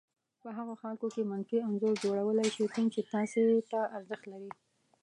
[0.41, 4.51] په هغو خلکو کې منفي انځور جوړولای شي کوم چې تاسې ته ارزښت لري.